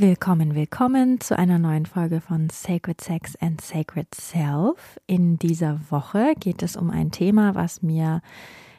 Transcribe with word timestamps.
Willkommen, 0.00 0.54
willkommen 0.54 1.20
zu 1.20 1.38
einer 1.38 1.58
neuen 1.58 1.84
Folge 1.84 2.22
von 2.22 2.48
Sacred 2.48 3.02
Sex 3.02 3.36
and 3.36 3.60
Sacred 3.60 4.06
Self. 4.14 4.98
In 5.06 5.38
dieser 5.38 5.78
Woche 5.90 6.32
geht 6.40 6.62
es 6.62 6.74
um 6.74 6.88
ein 6.88 7.10
Thema, 7.10 7.54
was 7.54 7.82
mir 7.82 8.22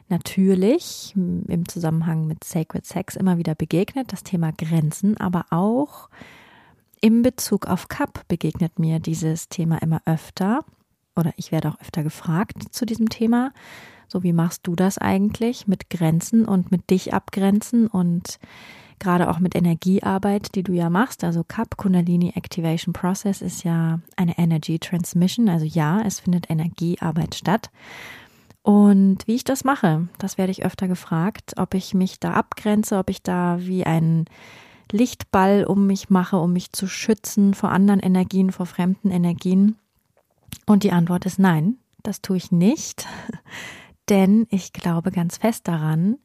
natürlich 0.09 1.13
im 1.15 1.67
Zusammenhang 1.69 2.25
mit 2.25 2.43
Sacred 2.43 2.87
Sex 2.87 3.15
immer 3.15 3.37
wieder 3.37 3.53
begegnet, 3.53 4.11
das 4.11 4.23
Thema 4.23 4.51
Grenzen, 4.51 5.15
aber 5.17 5.45
auch 5.51 6.09
im 7.01 7.21
Bezug 7.21 7.67
auf 7.67 7.87
Cup 7.87 8.27
begegnet 8.27 8.79
mir 8.79 8.97
dieses 8.99 9.47
Thema 9.47 9.79
immer 9.79 10.01
öfter 10.07 10.65
oder 11.15 11.33
ich 11.35 11.51
werde 11.51 11.69
auch 11.69 11.79
öfter 11.81 12.01
gefragt 12.01 12.73
zu 12.73 12.83
diesem 12.83 13.09
Thema. 13.09 13.53
So, 14.07 14.23
wie 14.23 14.33
machst 14.33 14.65
du 14.65 14.75
das 14.75 14.97
eigentlich 14.97 15.67
mit 15.67 15.91
Grenzen 15.91 16.45
und 16.45 16.71
mit 16.71 16.89
dich 16.89 17.13
abgrenzen 17.13 17.85
und 17.85 18.39
gerade 19.01 19.29
auch 19.29 19.39
mit 19.39 19.55
Energiearbeit, 19.55 20.55
die 20.55 20.63
du 20.63 20.71
ja 20.71 20.89
machst. 20.89 21.25
Also 21.25 21.43
CAP, 21.43 21.75
Kundalini 21.75 22.31
Activation 22.35 22.93
Process, 22.93 23.41
ist 23.41 23.63
ja 23.65 23.99
eine 24.15 24.37
Energy 24.37 24.79
Transmission. 24.79 25.49
Also 25.49 25.65
ja, 25.65 26.01
es 26.01 26.21
findet 26.21 26.49
Energiearbeit 26.49 27.35
statt. 27.35 27.69
Und 28.63 29.27
wie 29.27 29.35
ich 29.35 29.43
das 29.43 29.63
mache, 29.63 30.07
das 30.19 30.37
werde 30.37 30.51
ich 30.51 30.63
öfter 30.63 30.87
gefragt, 30.87 31.53
ob 31.57 31.73
ich 31.73 31.93
mich 31.93 32.19
da 32.19 32.33
abgrenze, 32.33 32.97
ob 32.97 33.09
ich 33.09 33.23
da 33.23 33.57
wie 33.59 33.83
ein 33.85 34.25
Lichtball 34.91 35.65
um 35.65 35.87
mich 35.87 36.09
mache, 36.09 36.37
um 36.37 36.53
mich 36.53 36.71
zu 36.71 36.87
schützen 36.87 37.53
vor 37.53 37.71
anderen 37.71 37.99
Energien, 37.99 38.51
vor 38.51 38.67
fremden 38.67 39.09
Energien. 39.09 39.77
Und 40.67 40.83
die 40.83 40.91
Antwort 40.91 41.25
ist 41.25 41.39
nein, 41.39 41.77
das 42.03 42.21
tue 42.21 42.37
ich 42.37 42.51
nicht, 42.51 43.07
denn 44.09 44.45
ich 44.51 44.73
glaube 44.73 45.11
ganz 45.11 45.37
fest 45.37 45.67
daran, 45.67 46.17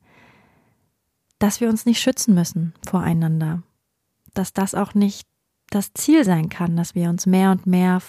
dass 1.38 1.60
wir 1.60 1.68
uns 1.68 1.86
nicht 1.86 2.00
schützen 2.00 2.34
müssen 2.34 2.74
voreinander, 2.86 3.62
dass 4.34 4.52
das 4.52 4.74
auch 4.74 4.94
nicht 4.94 5.26
das 5.70 5.92
Ziel 5.94 6.24
sein 6.24 6.48
kann, 6.48 6.76
dass 6.76 6.94
wir 6.94 7.08
uns 7.08 7.26
mehr 7.26 7.50
und 7.50 7.66
mehr 7.66 8.00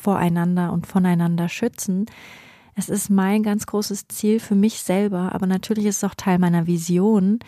voreinander 0.00 0.72
und 0.72 0.86
voneinander 0.86 1.48
schützen. 1.48 2.06
Es 2.74 2.88
ist 2.88 3.10
mein 3.10 3.42
ganz 3.42 3.66
großes 3.66 4.08
Ziel 4.08 4.40
für 4.40 4.54
mich 4.54 4.80
selber, 4.80 5.34
aber 5.34 5.46
natürlich 5.46 5.86
ist 5.86 5.98
es 5.98 6.04
auch 6.04 6.14
Teil 6.14 6.38
meiner 6.38 6.66
Vision, 6.66 7.38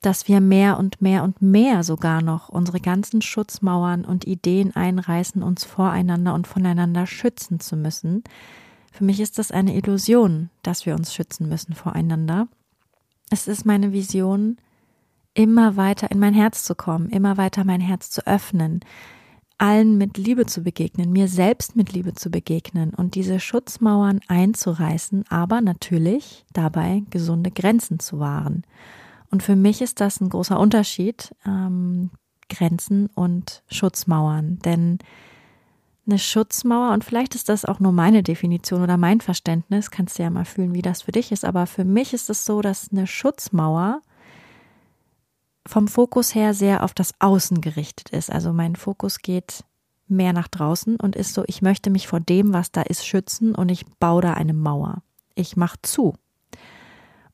dass 0.00 0.28
wir 0.28 0.40
mehr 0.40 0.78
und 0.78 1.00
mehr 1.00 1.22
und 1.22 1.40
mehr 1.40 1.82
sogar 1.82 2.20
noch 2.20 2.48
unsere 2.48 2.80
ganzen 2.80 3.22
Schutzmauern 3.22 4.04
und 4.04 4.26
Ideen 4.26 4.74
einreißen, 4.74 5.42
uns 5.42 5.64
voreinander 5.64 6.34
und 6.34 6.46
voneinander 6.46 7.06
schützen 7.06 7.60
zu 7.60 7.76
müssen. 7.76 8.22
Für 8.92 9.04
mich 9.04 9.20
ist 9.20 9.38
das 9.38 9.50
eine 9.50 9.74
Illusion, 9.74 10.50
dass 10.62 10.84
wir 10.84 10.94
uns 10.94 11.14
schützen 11.14 11.48
müssen 11.48 11.74
voreinander. 11.74 12.48
Es 13.34 13.48
ist 13.48 13.66
meine 13.66 13.92
Vision, 13.92 14.58
immer 15.34 15.76
weiter 15.76 16.08
in 16.12 16.20
mein 16.20 16.34
Herz 16.34 16.62
zu 16.62 16.76
kommen, 16.76 17.08
immer 17.08 17.36
weiter 17.36 17.64
mein 17.64 17.80
Herz 17.80 18.08
zu 18.08 18.24
öffnen, 18.28 18.78
allen 19.58 19.98
mit 19.98 20.18
Liebe 20.18 20.46
zu 20.46 20.62
begegnen, 20.62 21.10
mir 21.10 21.26
selbst 21.26 21.74
mit 21.74 21.92
Liebe 21.92 22.14
zu 22.14 22.30
begegnen 22.30 22.94
und 22.94 23.16
diese 23.16 23.40
Schutzmauern 23.40 24.20
einzureißen, 24.28 25.24
aber 25.30 25.62
natürlich 25.62 26.44
dabei 26.52 27.02
gesunde 27.10 27.50
Grenzen 27.50 27.98
zu 27.98 28.20
wahren. 28.20 28.62
Und 29.32 29.42
für 29.42 29.56
mich 29.56 29.82
ist 29.82 30.00
das 30.00 30.20
ein 30.20 30.28
großer 30.28 30.60
Unterschied, 30.60 31.34
ähm, 31.44 32.10
Grenzen 32.48 33.08
und 33.16 33.64
Schutzmauern, 33.68 34.60
denn 34.64 34.98
eine 36.06 36.18
Schutzmauer, 36.18 36.92
und 36.92 37.04
vielleicht 37.04 37.34
ist 37.34 37.48
das 37.48 37.64
auch 37.64 37.80
nur 37.80 37.92
meine 37.92 38.22
Definition 38.22 38.82
oder 38.82 38.96
mein 38.96 39.20
Verständnis, 39.20 39.90
kannst 39.90 40.18
du 40.18 40.22
ja 40.22 40.30
mal 40.30 40.44
fühlen, 40.44 40.74
wie 40.74 40.82
das 40.82 41.02
für 41.02 41.12
dich 41.12 41.32
ist, 41.32 41.44
aber 41.44 41.66
für 41.66 41.84
mich 41.84 42.12
ist 42.12 42.30
es 42.30 42.44
so, 42.44 42.60
dass 42.60 42.90
eine 42.92 43.06
Schutzmauer 43.06 44.00
vom 45.66 45.88
Fokus 45.88 46.34
her 46.34 46.54
sehr 46.54 46.82
auf 46.82 46.94
das 46.94 47.12
Außen 47.20 47.60
gerichtet 47.60 48.10
ist. 48.10 48.30
Also 48.30 48.52
mein 48.52 48.76
Fokus 48.76 49.20
geht 49.20 49.64
mehr 50.06 50.32
nach 50.32 50.48
draußen 50.48 50.96
und 50.96 51.16
ist 51.16 51.34
so, 51.34 51.44
ich 51.46 51.62
möchte 51.62 51.90
mich 51.90 52.06
vor 52.06 52.20
dem, 52.20 52.52
was 52.52 52.70
da 52.70 52.82
ist, 52.82 53.06
schützen 53.06 53.54
und 53.54 53.70
ich 53.70 53.86
baue 53.98 54.22
da 54.22 54.34
eine 54.34 54.52
Mauer. 54.52 55.02
Ich 55.34 55.56
mache 55.56 55.78
zu. 55.82 56.14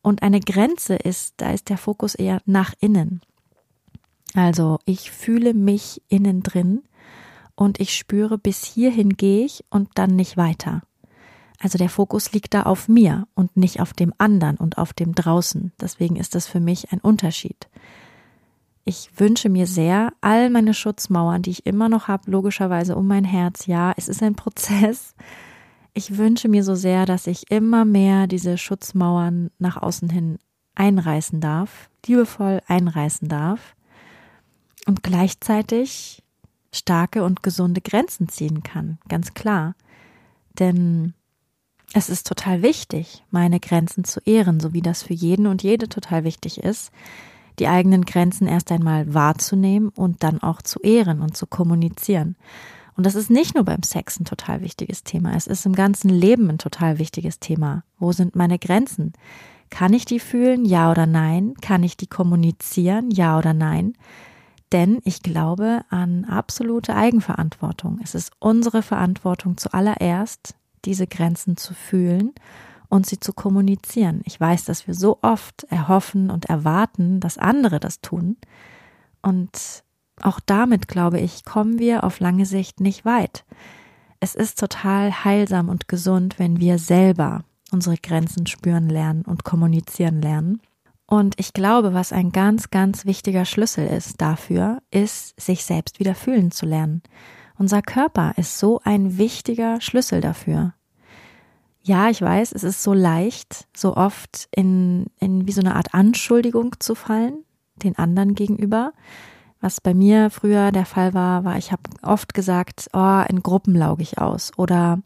Und 0.03 0.23
eine 0.23 0.41
Grenze 0.41 0.95
ist, 0.95 1.35
da 1.39 1.51
ist 1.51 1.69
der 1.69 1.77
Fokus 1.77 2.15
eher 2.15 2.41
nach 2.47 2.73
innen. 2.81 3.21
Also 4.35 4.79
ich 4.85 5.11
fühle 5.11 5.55
mich 5.55 6.01
innen 6.09 6.43
drin 6.43 6.83
und 7.61 7.79
ich 7.79 7.97
spüre, 7.97 8.39
bis 8.39 8.65
hierhin 8.65 9.11
gehe 9.11 9.45
ich 9.45 9.65
und 9.71 9.91
dann 9.95 10.17
nicht 10.17 10.37
weiter. 10.37 10.83
Also 11.59 11.77
der 11.77 11.91
Fokus 11.91 12.33
liegt 12.33 12.55
da 12.55 12.63
auf 12.63 12.89
mir 12.89 13.29
und 13.35 13.57
nicht 13.57 13.81
auf 13.81 13.93
dem 13.93 14.15
anderen 14.19 14.57
und 14.57 14.79
auf 14.79 14.93
dem 14.93 15.15
draußen. 15.15 15.73
Deswegen 15.81 16.17
ist 16.17 16.35
das 16.35 16.47
für 16.47 16.61
mich 16.61 16.91
ein 16.91 17.01
Unterschied 17.01 17.69
ich 18.85 19.11
wünsche 19.19 19.49
mir 19.49 19.67
sehr, 19.67 20.13
all 20.21 20.51
meine 20.51 20.75
Schutzmauern, 20.75 21.43
die 21.43 21.51
ich 21.51 21.67
immer 21.67 21.89
noch 21.89 22.09
habe, 22.09 22.31
logischerweise 22.31 22.97
um 22.97 23.07
mein 23.07 23.25
Herz, 23.25 23.67
ja, 23.67 23.93
es 23.97 24.09
ist 24.09 24.23
ein 24.23 24.35
Prozess. 24.35 25.15
Ich 25.93 26.17
wünsche 26.17 26.49
mir 26.49 26.65
so 26.65 26.75
sehr, 26.75 27.07
dass 27.07 27.27
ich 27.27 27.51
immer 27.51 27.85
mehr 27.85 28.27
diese 28.27 28.59
Schutzmauern 28.59 29.51
nach 29.59 29.77
außen 29.77 30.09
hin 30.11 30.39
einreißen 30.75 31.41
darf, 31.41 31.91
liebevoll 32.07 32.61
einreißen 32.67 33.29
darf 33.29 33.77
und 34.87 35.03
gleichzeitig 35.03 36.23
starke 36.73 37.25
und 37.25 37.43
gesunde 37.43 37.81
Grenzen 37.81 38.29
ziehen 38.29 38.63
kann, 38.63 38.99
ganz 39.09 39.35
klar. 39.35 39.75
Denn 40.59 41.15
es 41.93 42.09
ist 42.09 42.27
total 42.27 42.63
wichtig, 42.63 43.25
meine 43.31 43.61
Grenzen 43.61 44.05
zu 44.05 44.21
ehren, 44.21 44.61
so 44.61 44.73
wie 44.73 44.83
das 44.83 45.03
für 45.03 45.15
jeden 45.15 45.47
und 45.47 45.63
jede 45.63 45.89
total 45.89 46.25
wichtig 46.25 46.63
ist 46.63 46.93
die 47.61 47.69
eigenen 47.69 48.05
Grenzen 48.05 48.49
erst 48.49 48.73
einmal 48.73 49.13
wahrzunehmen 49.13 49.91
und 49.91 50.23
dann 50.23 50.43
auch 50.43 50.63
zu 50.63 50.81
ehren 50.81 51.21
und 51.21 51.37
zu 51.37 51.47
kommunizieren. 51.47 52.37
Und 52.97 53.05
das 53.05 53.15
ist 53.15 53.31
nicht 53.31 53.55
nur 53.55 53.65
beim 53.65 53.83
Sex 53.83 54.19
ein 54.19 54.25
total 54.25 54.63
wichtiges 54.63 55.05
Thema, 55.05 55.35
es 55.37 55.47
ist 55.47 55.67
im 55.67 55.75
ganzen 55.75 56.11
Leben 56.11 56.51
ein 56.51 56.59
total 56.59 56.99
wichtiges 56.99 57.39
Thema. 57.39 57.85
Wo 57.99 58.13
sind 58.13 58.35
meine 58.35 58.59
Grenzen? 58.59 59.13
Kann 59.69 59.93
ich 59.93 60.05
die 60.05 60.19
fühlen, 60.19 60.65
ja 60.65 60.91
oder 60.91 61.07
nein? 61.07 61.55
Kann 61.61 61.85
ich 61.85 61.97
die 61.97 62.09
kommunizieren, 62.09 63.11
ja 63.11 63.39
oder 63.39 63.55
nein? 63.55 63.95
Denn 64.73 65.01
ich 65.05 65.23
glaube 65.23 65.83
an 65.91 66.25
absolute 66.25 66.95
Eigenverantwortung. 66.95 68.01
Es 68.03 68.15
ist 68.15 68.33
unsere 68.39 68.83
Verantwortung 68.83 69.57
zuallererst, 69.57 70.55
diese 70.85 71.07
Grenzen 71.07 71.57
zu 71.57 71.75
fühlen 71.75 72.33
und 72.89 73.07
sie 73.07 73.19
zu 73.19 73.33
kommunizieren. 73.33 74.21
Ich 74.25 74.39
weiß, 74.39 74.65
dass 74.65 74.87
wir 74.87 74.95
so 74.95 75.19
oft 75.23 75.65
erhoffen 75.65 76.31
und 76.31 76.47
erwarten, 76.47 77.21
dass 77.21 77.39
andere 77.39 77.81
das 77.81 78.01
tun. 78.01 78.37
Und 79.23 79.83
auch 80.23 80.41
damit, 80.45 80.89
glaube 80.89 81.21
ich, 81.21 81.45
kommen 81.45 81.79
wir 81.79 82.05
auf 82.05 82.21
lange 82.21 82.47
Sicht 82.47 82.81
nicht 82.81 83.05
weit. 83.05 83.45
Es 84.21 84.35
ist 84.35 84.59
total 84.59 85.25
heilsam 85.25 85.69
und 85.69 85.89
gesund, 85.89 86.39
wenn 86.39 86.61
wir 86.61 86.79
selber 86.79 87.45
unsere 87.73 87.97
Grenzen 87.97 88.47
spüren 88.47 88.89
lernen 88.89 89.23
und 89.23 89.45
kommunizieren 89.45 90.21
lernen. 90.21 90.61
Und 91.11 91.41
ich 91.41 91.53
glaube, 91.53 91.93
was 91.93 92.13
ein 92.13 92.31
ganz, 92.31 92.71
ganz 92.71 93.05
wichtiger 93.05 93.45
Schlüssel 93.45 93.85
ist 93.85 94.21
dafür, 94.21 94.81
ist, 94.93 95.39
sich 95.41 95.65
selbst 95.65 95.99
wieder 95.99 96.15
fühlen 96.15 96.53
zu 96.53 96.67
lernen. 96.67 97.03
Unser 97.59 97.83
Körper 97.83 98.35
ist 98.37 98.61
so 98.61 98.81
ein 98.85 99.19
wichtiger 99.19 99.81
Schlüssel 99.81 100.21
dafür. 100.21 100.73
Ja, 101.83 102.11
ich 102.11 102.23
weiß, 102.23 102.53
es 102.53 102.63
ist 102.63 102.85
so 102.85 102.95
leicht, 102.95 103.67
so 103.77 103.97
oft 103.97 104.49
in, 104.55 105.07
in 105.19 105.49
wie 105.49 105.53
so 105.53 105.61
eine 105.61 105.75
Art 105.75 105.95
Anschuldigung 105.95 106.77
zu 106.79 106.95
fallen, 106.95 107.45
den 107.75 107.99
anderen 107.99 108.37
gegenüber. 108.37 108.93
Was 109.61 109.81
bei 109.81 109.95
mir 109.95 110.31
früher 110.31 110.71
der 110.71 110.87
Fall 110.87 111.13
war, 111.13 111.43
war, 111.43 111.59
ich 111.59 111.73
habe 111.73 111.83
oft 112.03 112.35
gesagt, 112.35 112.87
oh, 112.93 113.23
in 113.29 113.43
Gruppen 113.43 113.75
lauge 113.75 114.05
ich 114.05 114.19
aus. 114.19 114.53
Oder 114.57 115.01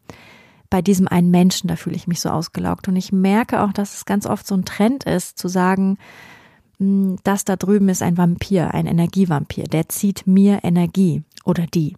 bei 0.75 0.83
diesem 0.83 1.07
einen 1.07 1.31
Menschen, 1.31 1.69
da 1.69 1.77
fühle 1.77 1.95
ich 1.95 2.09
mich 2.09 2.21
so 2.21 2.31
ausgelaugt. 2.31 2.89
Und 2.89 2.97
ich 2.97 3.13
merke 3.13 3.63
auch, 3.63 3.73
dass 3.73 3.95
es 3.95 4.07
ganz 4.07 4.27
oft 4.27 4.45
so 4.45 4.57
ein 4.57 4.65
Trend 4.65 5.05
ist, 5.05 5.39
zu 5.39 5.47
sagen, 5.47 5.99
hm, 6.79 7.17
das 7.23 7.45
da 7.45 7.55
drüben 7.55 7.89
ist 7.89 8.03
ein 8.03 8.19
Vampir, 8.19 8.75
ein 8.75 8.87
Energievampir, 8.87 9.69
der 9.69 9.89
zieht 9.89 10.27
mir 10.27 10.65
Energie 10.65 11.23
oder 11.45 11.69
die. 11.69 11.97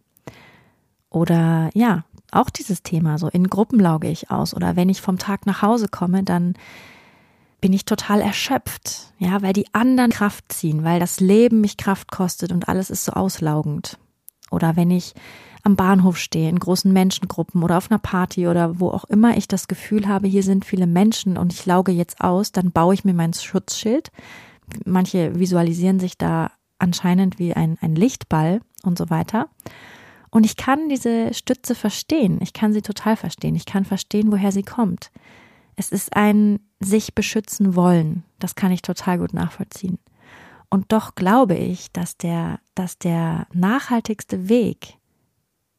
Oder 1.09 1.71
ja, 1.73 2.05
auch 2.31 2.51
dieses 2.51 2.83
Thema, 2.83 3.17
so 3.17 3.29
in 3.29 3.49
Gruppen 3.49 3.81
lauge 3.81 4.11
ich 4.11 4.31
aus 4.31 4.53
oder 4.55 4.77
wenn 4.77 4.91
ich 4.91 5.01
vom 5.01 5.17
Tag 5.17 5.47
nach 5.47 5.63
Hause 5.63 5.89
komme, 5.89 6.23
dann 6.23 6.53
bin 7.63 7.73
ich 7.73 7.87
total 7.87 8.21
erschöpft, 8.21 9.15
ja, 9.19 9.41
weil 9.41 9.55
die 9.55 9.73
anderen 9.73 10.11
Kraft 10.11 10.53
ziehen, 10.53 10.85
weil 10.85 11.01
das 11.01 11.19
Leben 11.19 11.63
mich 11.63 11.79
Kraft 11.79 12.13
kostet 12.13 12.53
und 12.53 12.69
alles 12.69 12.91
ist 12.91 13.07
so 13.07 13.13
auslaugend. 13.13 13.97
Oder 14.51 14.77
wenn 14.77 14.91
ich 14.91 15.15
am 15.67 15.75
Bahnhof 15.75 16.17
stehe, 16.17 16.49
in 16.49 16.61
großen 16.61 16.93
Menschengruppen 16.93 17.65
oder 17.65 17.77
auf 17.77 17.91
einer 17.91 17.99
Party 17.99 18.47
oder 18.47 18.79
wo 18.79 18.89
auch 18.91 19.05
immer 19.05 19.37
ich 19.37 19.49
das 19.49 19.67
Gefühl 19.67 20.07
habe, 20.07 20.29
hier 20.29 20.45
sind 20.45 20.65
viele 20.65 20.87
Menschen 20.87 21.37
und 21.37 21.53
ich 21.53 21.67
lauge 21.67 21.91
jetzt 21.91 22.21
aus, 22.21 22.53
dann 22.53 22.71
baue 22.71 22.95
ich 22.95 23.05
mir 23.05 23.15
mein 23.15 23.35
Schutzschild. 23.35 24.13
Manche 24.85 25.37
visualisieren 25.39 25.99
sich 25.99 26.17
da 26.17 26.53
anscheinend 26.79 27.41
wie 27.41 27.53
ein, 27.53 27.79
ein 27.81 27.97
Lichtball 27.97 28.61
und 28.85 28.97
so 28.97 29.11
weiter. 29.11 29.49
Und 30.31 30.47
ich 30.47 30.57
kann 30.57 30.89
diese 30.89 31.35
Stütze 31.35 31.75
verstehen. 31.75 32.39
Ich 32.41 32.53
kann 32.53 32.73
sie 32.73 32.83
total 32.83 33.17
verstehen. 33.17 33.57
Ich 33.57 33.67
kann 33.67 33.85
verstehen, 33.85 34.31
woher 34.31 34.53
sie 34.53 34.63
kommt. 34.63 35.11
Es 35.75 35.91
ist 35.91 36.15
ein 36.15 36.61
sich 36.79 37.17
beschützen 37.17 37.75
wollen. 37.75 38.23
Das 38.39 38.55
kann 38.55 38.71
ich 38.71 38.83
total 38.83 39.19
gut 39.19 39.35
nachvollziehen. 39.35 39.99
Und 40.71 40.93
doch 40.93 41.17
glaube 41.17 41.57
ich, 41.57 41.91
dass 41.91 42.17
der, 42.17 42.61
dass 42.77 42.99
der 42.99 43.49
nachhaltigste 43.53 44.49
Weg, 44.49 44.99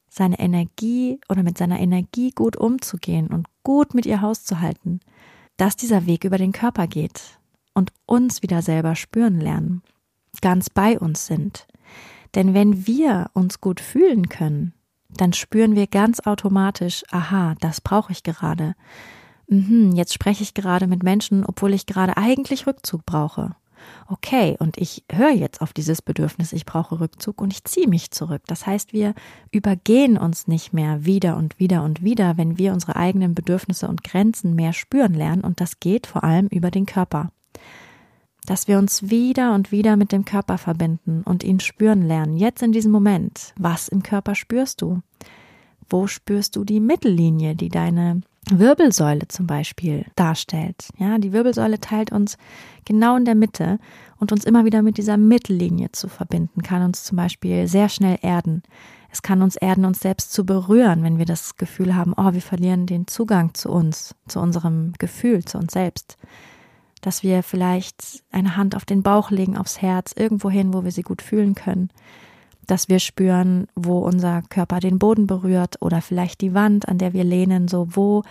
seine 0.09 0.39
Energie 0.39 1.19
oder 1.29 1.43
mit 1.43 1.57
seiner 1.57 1.79
Energie 1.79 2.31
gut 2.31 2.55
umzugehen 2.55 3.27
und 3.27 3.47
gut 3.63 3.93
mit 3.93 4.05
ihr 4.05 4.21
Haus 4.21 4.43
zu 4.43 4.59
halten, 4.59 4.99
dass 5.57 5.75
dieser 5.75 6.05
Weg 6.05 6.23
über 6.23 6.37
den 6.37 6.51
Körper 6.51 6.87
geht 6.87 7.39
und 7.73 7.91
uns 8.05 8.41
wieder 8.41 8.61
selber 8.61 8.95
spüren 8.95 9.39
lernen, 9.39 9.81
ganz 10.41 10.69
bei 10.69 10.99
uns 10.99 11.25
sind. 11.25 11.67
Denn 12.35 12.53
wenn 12.53 12.87
wir 12.87 13.29
uns 13.33 13.61
gut 13.61 13.79
fühlen 13.79 14.29
können, 14.29 14.73
dann 15.09 15.33
spüren 15.33 15.75
wir 15.75 15.87
ganz 15.87 16.19
automatisch, 16.19 17.03
aha, 17.11 17.55
das 17.59 17.81
brauche 17.81 18.11
ich 18.11 18.23
gerade. 18.23 18.75
Mhm, 19.47 19.93
jetzt 19.93 20.13
spreche 20.13 20.43
ich 20.43 20.53
gerade 20.53 20.87
mit 20.87 21.03
Menschen, 21.03 21.45
obwohl 21.45 21.73
ich 21.73 21.85
gerade 21.85 22.17
eigentlich 22.17 22.67
Rückzug 22.67 23.05
brauche 23.05 23.55
okay, 24.07 24.55
und 24.59 24.77
ich 24.77 25.03
höre 25.11 25.31
jetzt 25.31 25.61
auf 25.61 25.73
dieses 25.73 26.01
Bedürfnis, 26.01 26.53
ich 26.53 26.65
brauche 26.65 26.99
Rückzug 26.99 27.41
und 27.41 27.53
ich 27.53 27.63
ziehe 27.63 27.87
mich 27.87 28.11
zurück. 28.11 28.41
Das 28.47 28.65
heißt, 28.65 28.93
wir 28.93 29.13
übergehen 29.51 30.17
uns 30.17 30.47
nicht 30.47 30.73
mehr 30.73 31.05
wieder 31.05 31.37
und 31.37 31.59
wieder 31.59 31.83
und 31.83 32.03
wieder, 32.03 32.37
wenn 32.37 32.57
wir 32.57 32.73
unsere 32.73 32.95
eigenen 32.95 33.35
Bedürfnisse 33.35 33.87
und 33.87 34.03
Grenzen 34.03 34.55
mehr 34.55 34.73
spüren 34.73 35.13
lernen 35.13 35.43
und 35.43 35.61
das 35.61 35.79
geht 35.79 36.07
vor 36.07 36.23
allem 36.23 36.47
über 36.47 36.71
den 36.71 36.85
Körper. 36.85 37.31
Dass 38.45 38.67
wir 38.67 38.77
uns 38.77 39.09
wieder 39.09 39.53
und 39.53 39.71
wieder 39.71 39.97
mit 39.97 40.11
dem 40.11 40.23
Körper 40.23 40.57
verbinden 40.57 41.23
und 41.23 41.43
ihn 41.43 41.59
spüren 41.59 42.01
lernen, 42.01 42.37
jetzt 42.37 42.63
in 42.63 42.71
diesem 42.71 42.91
Moment. 42.91 43.53
Was 43.57 43.89
im 43.89 44.03
Körper 44.03 44.35
spürst 44.35 44.81
du? 44.81 45.01
Wo 45.89 46.07
spürst 46.07 46.55
du 46.55 46.63
die 46.63 46.79
Mittellinie, 46.79 47.55
die 47.55 47.69
deine 47.69 48.21
Wirbelsäule 48.49 49.27
zum 49.27 49.45
Beispiel 49.45 50.05
darstellt. 50.15 50.89
Ja, 50.97 51.17
die 51.17 51.33
Wirbelsäule 51.33 51.79
teilt 51.79 52.11
uns 52.11 52.37
genau 52.85 53.17
in 53.17 53.25
der 53.25 53.35
Mitte 53.35 53.79
und 54.17 54.31
uns 54.31 54.45
immer 54.45 54.63
wieder 54.63 54.81
mit 54.81 54.97
dieser 54.97 55.17
Mittellinie 55.17 55.91
zu 55.91 56.07
verbinden, 56.07 56.61
kann 56.61 56.81
uns 56.81 57.03
zum 57.03 57.17
Beispiel 57.17 57.67
sehr 57.67 57.89
schnell 57.89 58.17
erden. 58.21 58.63
Es 59.11 59.21
kann 59.21 59.41
uns 59.41 59.55
erden, 59.55 59.85
uns 59.85 59.99
selbst 59.99 60.31
zu 60.31 60.45
berühren, 60.45 61.03
wenn 61.03 61.17
wir 61.17 61.25
das 61.25 61.57
Gefühl 61.57 61.95
haben, 61.95 62.13
oh, 62.15 62.33
wir 62.33 62.41
verlieren 62.41 62.85
den 62.85 63.07
Zugang 63.07 63.53
zu 63.53 63.69
uns, 63.69 64.15
zu 64.27 64.39
unserem 64.39 64.93
Gefühl, 64.97 65.43
zu 65.43 65.57
uns 65.57 65.73
selbst. 65.73 66.17
Dass 67.01 67.23
wir 67.23 67.43
vielleicht 67.43 68.23
eine 68.31 68.55
Hand 68.55 68.75
auf 68.75 68.85
den 68.85 69.03
Bauch 69.03 69.29
legen, 69.29 69.57
aufs 69.57 69.81
Herz, 69.81 70.13
irgendwo 70.17 70.49
hin, 70.49 70.73
wo 70.73 70.83
wir 70.83 70.91
sie 70.91 71.03
gut 71.03 71.21
fühlen 71.21 71.53
können 71.55 71.89
dass 72.67 72.89
wir 72.89 72.99
spüren, 72.99 73.67
wo 73.75 73.99
unser 73.99 74.41
Körper 74.43 74.79
den 74.79 74.99
Boden 74.99 75.25
berührt 75.25 75.81
oder 75.81 76.01
vielleicht 76.01 76.41
die 76.41 76.53
Wand, 76.53 76.87
an 76.87 76.97
der 76.97 77.13
wir 77.13 77.23
lehnen, 77.23 77.67
so 77.67 77.87
wo 77.95 78.23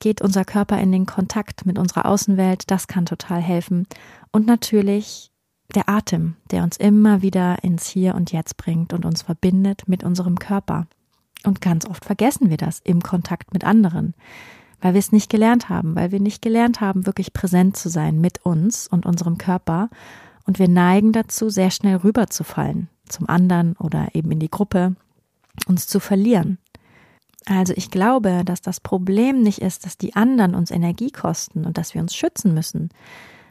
geht 0.00 0.22
unser 0.22 0.44
Körper 0.44 0.78
in 0.80 0.92
den 0.92 1.06
Kontakt 1.06 1.66
mit 1.66 1.78
unserer 1.78 2.06
Außenwelt, 2.06 2.70
das 2.70 2.86
kann 2.86 3.06
total 3.06 3.40
helfen. 3.40 3.86
Und 4.32 4.46
natürlich 4.46 5.30
der 5.74 5.88
Atem, 5.88 6.36
der 6.50 6.62
uns 6.62 6.76
immer 6.76 7.20
wieder 7.20 7.62
ins 7.62 7.86
Hier 7.86 8.14
und 8.14 8.32
Jetzt 8.32 8.56
bringt 8.56 8.92
und 8.92 9.04
uns 9.04 9.22
verbindet 9.22 9.82
mit 9.86 10.02
unserem 10.02 10.38
Körper. 10.38 10.86
Und 11.44 11.60
ganz 11.60 11.86
oft 11.86 12.04
vergessen 12.04 12.50
wir 12.50 12.56
das 12.56 12.80
im 12.84 13.02
Kontakt 13.02 13.52
mit 13.52 13.64
anderen, 13.64 14.14
weil 14.80 14.94
wir 14.94 14.98
es 14.98 15.12
nicht 15.12 15.30
gelernt 15.30 15.68
haben, 15.68 15.94
weil 15.94 16.10
wir 16.10 16.20
nicht 16.20 16.42
gelernt 16.42 16.80
haben, 16.80 17.06
wirklich 17.06 17.32
präsent 17.32 17.76
zu 17.76 17.90
sein 17.90 18.20
mit 18.20 18.44
uns 18.44 18.88
und 18.88 19.04
unserem 19.04 19.36
Körper. 19.36 19.90
Und 20.46 20.58
wir 20.58 20.68
neigen 20.68 21.12
dazu, 21.12 21.50
sehr 21.50 21.70
schnell 21.70 21.96
rüberzufallen 21.96 22.88
zum 23.08 23.28
anderen 23.28 23.74
oder 23.76 24.08
eben 24.14 24.30
in 24.30 24.40
die 24.40 24.50
Gruppe, 24.50 24.94
uns 25.66 25.86
zu 25.86 26.00
verlieren. 26.00 26.58
Also 27.46 27.72
ich 27.76 27.90
glaube, 27.90 28.42
dass 28.44 28.60
das 28.60 28.80
Problem 28.80 29.42
nicht 29.42 29.60
ist, 29.60 29.86
dass 29.86 29.96
die 29.96 30.14
anderen 30.14 30.54
uns 30.54 30.70
Energie 30.70 31.10
kosten 31.10 31.64
und 31.64 31.78
dass 31.78 31.94
wir 31.94 32.02
uns 32.02 32.14
schützen 32.14 32.52
müssen, 32.52 32.90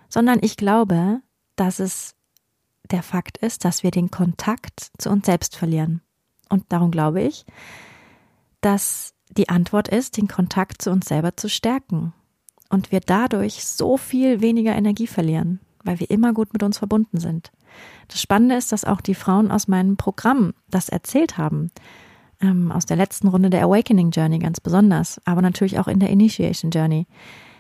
sondern 0.09 0.39
ich 0.41 0.55
glaube, 0.57 1.21
dass 1.55 1.79
es 1.79 2.15
der 2.91 3.03
Fakt 3.03 3.37
ist, 3.37 3.65
dass 3.65 3.83
wir 3.83 3.91
den 3.91 4.11
Kontakt 4.11 4.91
zu 4.97 5.09
uns 5.09 5.25
selbst 5.25 5.55
verlieren. 5.55 6.01
Und 6.49 6.65
darum 6.69 6.91
glaube 6.91 7.21
ich, 7.21 7.45
dass 8.61 9.13
die 9.29 9.49
Antwort 9.49 9.87
ist, 9.87 10.17
den 10.17 10.27
Kontakt 10.27 10.81
zu 10.81 10.91
uns 10.91 11.07
selber 11.07 11.35
zu 11.35 11.49
stärken 11.49 12.13
und 12.69 12.91
wir 12.91 13.01
dadurch 13.01 13.65
so 13.65 13.97
viel 13.97 14.41
weniger 14.41 14.75
Energie 14.75 15.07
verlieren, 15.07 15.59
weil 15.83 15.99
wir 15.99 16.09
immer 16.09 16.33
gut 16.33 16.53
mit 16.53 16.63
uns 16.63 16.77
verbunden 16.77 17.19
sind. 17.19 17.51
Das 18.07 18.21
Spannende 18.21 18.55
ist, 18.55 18.71
dass 18.71 18.85
auch 18.85 19.01
die 19.01 19.15
Frauen 19.15 19.51
aus 19.51 19.67
meinem 19.67 19.97
Programm 19.97 20.53
das 20.69 20.89
erzählt 20.89 21.37
haben. 21.37 21.71
Ähm, 22.41 22.71
aus 22.71 22.85
der 22.85 22.97
letzten 22.97 23.27
Runde 23.27 23.49
der 23.49 23.63
Awakening 23.63 24.11
Journey 24.11 24.39
ganz 24.39 24.59
besonders, 24.59 25.19
aber 25.25 25.41
natürlich 25.41 25.79
auch 25.79 25.87
in 25.87 25.99
der 25.99 26.09
Initiation 26.09 26.71
Journey. 26.71 27.07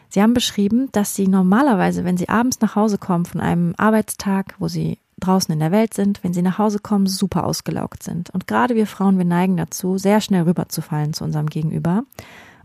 Sie 0.09 0.21
haben 0.21 0.33
beschrieben, 0.33 0.89
dass 0.91 1.15
sie 1.15 1.27
normalerweise, 1.27 2.05
wenn 2.05 2.17
sie 2.17 2.29
abends 2.29 2.61
nach 2.61 2.75
Hause 2.75 2.97
kommen 2.97 3.25
von 3.25 3.41
einem 3.41 3.73
Arbeitstag, 3.77 4.55
wo 4.59 4.67
sie 4.67 4.99
draußen 5.19 5.51
in 5.51 5.59
der 5.59 5.71
Welt 5.71 5.93
sind, 5.93 6.23
wenn 6.23 6.33
sie 6.33 6.43
nach 6.43 6.59
Hause 6.59 6.79
kommen, 6.79 7.07
super 7.07 7.43
ausgelaugt 7.45 8.03
sind. 8.03 8.29
Und 8.29 8.47
gerade 8.47 8.75
wir 8.75 8.87
Frauen, 8.87 9.17
wir 9.17 9.25
neigen 9.25 9.57
dazu, 9.57 9.97
sehr 9.97 10.21
schnell 10.21 10.43
rüberzufallen 10.43 11.13
zu 11.13 11.23
unserem 11.23 11.47
Gegenüber 11.47 12.03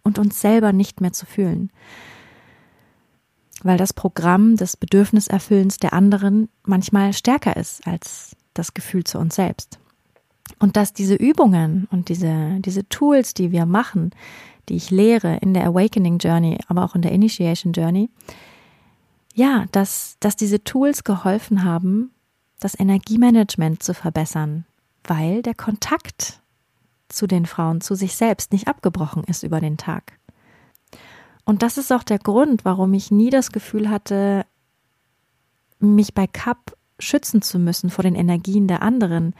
und 0.02 0.18
uns 0.18 0.40
selber 0.40 0.72
nicht 0.72 1.00
mehr 1.00 1.12
zu 1.12 1.26
fühlen 1.26 1.70
weil 3.64 3.78
das 3.78 3.92
Programm 3.92 4.56
des 4.56 4.76
Bedürfniserfüllens 4.76 5.78
der 5.78 5.92
anderen 5.92 6.48
manchmal 6.64 7.12
stärker 7.12 7.56
ist 7.56 7.86
als 7.86 8.36
das 8.54 8.74
Gefühl 8.74 9.04
zu 9.04 9.18
uns 9.18 9.36
selbst. 9.36 9.78
Und 10.58 10.76
dass 10.76 10.92
diese 10.92 11.14
Übungen 11.14 11.88
und 11.90 12.08
diese, 12.08 12.58
diese 12.60 12.88
Tools, 12.88 13.34
die 13.34 13.52
wir 13.52 13.66
machen, 13.66 14.10
die 14.68 14.76
ich 14.76 14.90
lehre 14.90 15.36
in 15.38 15.54
der 15.54 15.66
Awakening 15.66 16.18
Journey, 16.18 16.58
aber 16.68 16.84
auch 16.84 16.94
in 16.94 17.02
der 17.02 17.12
Initiation 17.12 17.72
Journey, 17.72 18.10
ja, 19.34 19.66
dass, 19.72 20.16
dass 20.20 20.36
diese 20.36 20.62
Tools 20.62 21.04
geholfen 21.04 21.64
haben, 21.64 22.10
das 22.60 22.78
Energiemanagement 22.78 23.82
zu 23.82 23.94
verbessern, 23.94 24.66
weil 25.04 25.42
der 25.42 25.54
Kontakt 25.54 26.40
zu 27.08 27.26
den 27.26 27.46
Frauen, 27.46 27.80
zu 27.80 27.94
sich 27.94 28.14
selbst 28.16 28.52
nicht 28.52 28.68
abgebrochen 28.68 29.24
ist 29.24 29.42
über 29.42 29.60
den 29.60 29.76
Tag. 29.76 30.18
Und 31.44 31.62
das 31.62 31.78
ist 31.78 31.92
auch 31.92 32.02
der 32.02 32.18
Grund, 32.18 32.64
warum 32.64 32.94
ich 32.94 33.10
nie 33.10 33.30
das 33.30 33.52
Gefühl 33.52 33.90
hatte, 33.90 34.44
mich 35.78 36.14
bei 36.14 36.26
Cup 36.26 36.76
schützen 36.98 37.42
zu 37.42 37.58
müssen 37.58 37.90
vor 37.90 38.02
den 38.02 38.14
Energien 38.14 38.68
der 38.68 38.82
anderen. 38.82 39.34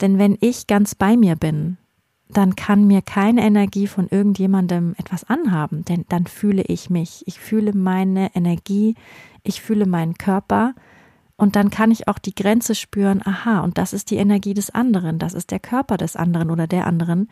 Denn 0.00 0.18
wenn 0.18 0.36
ich 0.40 0.66
ganz 0.66 0.94
bei 0.94 1.16
mir 1.16 1.36
bin, 1.36 1.78
dann 2.32 2.56
kann 2.56 2.86
mir 2.86 3.02
keine 3.02 3.42
Energie 3.42 3.86
von 3.86 4.08
irgendjemandem 4.08 4.94
etwas 4.98 5.24
anhaben, 5.24 5.84
denn 5.84 6.04
dann 6.08 6.26
fühle 6.26 6.62
ich 6.62 6.90
mich, 6.90 7.24
ich 7.26 7.40
fühle 7.40 7.72
meine 7.72 8.34
Energie, 8.34 8.94
ich 9.42 9.60
fühle 9.60 9.86
meinen 9.86 10.14
Körper 10.14 10.74
und 11.36 11.56
dann 11.56 11.70
kann 11.70 11.90
ich 11.90 12.08
auch 12.08 12.18
die 12.18 12.34
Grenze 12.34 12.74
spüren, 12.74 13.20
aha, 13.24 13.60
und 13.60 13.78
das 13.78 13.92
ist 13.92 14.10
die 14.10 14.16
Energie 14.16 14.54
des 14.54 14.70
anderen, 14.70 15.18
das 15.18 15.34
ist 15.34 15.50
der 15.50 15.60
Körper 15.60 15.96
des 15.96 16.16
anderen 16.16 16.50
oder 16.50 16.66
der 16.66 16.86
anderen 16.86 17.28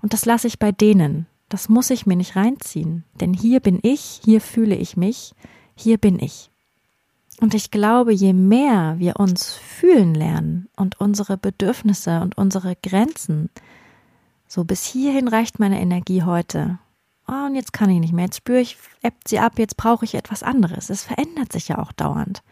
und 0.00 0.12
das 0.12 0.24
lasse 0.24 0.48
ich 0.48 0.58
bei 0.58 0.72
denen. 0.72 1.26
Das 1.52 1.68
muss 1.68 1.90
ich 1.90 2.06
mir 2.06 2.16
nicht 2.16 2.34
reinziehen, 2.34 3.04
denn 3.20 3.34
hier 3.34 3.60
bin 3.60 3.78
ich, 3.82 4.22
hier 4.24 4.40
fühle 4.40 4.74
ich 4.74 4.96
mich, 4.96 5.34
hier 5.74 5.98
bin 5.98 6.18
ich. 6.18 6.50
Und 7.42 7.52
ich 7.52 7.70
glaube, 7.70 8.14
je 8.14 8.32
mehr 8.32 8.94
wir 8.96 9.20
uns 9.20 9.52
fühlen 9.52 10.14
lernen 10.14 10.70
und 10.76 10.98
unsere 10.98 11.36
Bedürfnisse 11.36 12.22
und 12.22 12.38
unsere 12.38 12.74
Grenzen, 12.76 13.50
so 14.48 14.64
bis 14.64 14.86
hierhin 14.86 15.28
reicht 15.28 15.58
meine 15.58 15.78
Energie 15.78 16.22
heute. 16.22 16.78
Oh, 17.28 17.44
und 17.44 17.54
jetzt 17.54 17.74
kann 17.74 17.90
ich 17.90 18.00
nicht 18.00 18.14
mehr, 18.14 18.24
jetzt 18.24 18.38
spüre 18.38 18.60
ich, 18.60 18.78
ebbt 19.02 19.28
sie 19.28 19.38
ab, 19.38 19.58
jetzt 19.58 19.76
brauche 19.76 20.06
ich 20.06 20.14
etwas 20.14 20.42
anderes. 20.42 20.88
Es 20.88 21.04
verändert 21.04 21.52
sich 21.52 21.68
ja 21.68 21.76
auch 21.76 21.92
dauernd. 21.92 22.42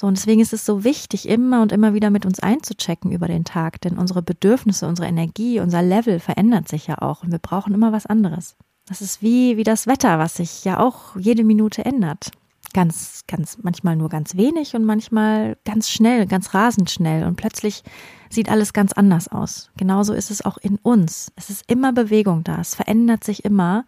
So, 0.00 0.06
und 0.06 0.16
deswegen 0.16 0.40
ist 0.40 0.52
es 0.52 0.64
so 0.64 0.84
wichtig, 0.84 1.28
immer 1.28 1.60
und 1.60 1.72
immer 1.72 1.92
wieder 1.92 2.10
mit 2.10 2.24
uns 2.24 2.38
einzuchecken 2.38 3.10
über 3.10 3.26
den 3.26 3.44
Tag, 3.44 3.80
denn 3.80 3.98
unsere 3.98 4.22
Bedürfnisse, 4.22 4.86
unsere 4.86 5.08
Energie, 5.08 5.58
unser 5.58 5.82
Level 5.82 6.20
verändert 6.20 6.68
sich 6.68 6.86
ja 6.86 7.02
auch 7.02 7.24
und 7.24 7.32
wir 7.32 7.40
brauchen 7.40 7.74
immer 7.74 7.90
was 7.90 8.06
anderes. 8.06 8.54
Das 8.86 9.02
ist 9.02 9.22
wie, 9.22 9.56
wie 9.56 9.64
das 9.64 9.88
Wetter, 9.88 10.20
was 10.20 10.36
sich 10.36 10.64
ja 10.64 10.78
auch 10.78 11.16
jede 11.16 11.42
Minute 11.42 11.84
ändert. 11.84 12.30
Ganz, 12.74 13.24
ganz, 13.26 13.58
manchmal 13.60 13.96
nur 13.96 14.08
ganz 14.08 14.36
wenig 14.36 14.76
und 14.76 14.84
manchmal 14.84 15.56
ganz 15.64 15.90
schnell, 15.90 16.26
ganz 16.26 16.54
rasend 16.54 16.92
schnell 16.92 17.24
und 17.24 17.34
plötzlich 17.34 17.82
sieht 18.30 18.52
alles 18.52 18.72
ganz 18.72 18.92
anders 18.92 19.26
aus. 19.26 19.72
Genauso 19.76 20.12
ist 20.12 20.30
es 20.30 20.44
auch 20.44 20.58
in 20.58 20.76
uns. 20.76 21.32
Es 21.34 21.50
ist 21.50 21.64
immer 21.68 21.92
Bewegung 21.92 22.44
da. 22.44 22.60
Es 22.60 22.76
verändert 22.76 23.24
sich 23.24 23.44
immer 23.44 23.84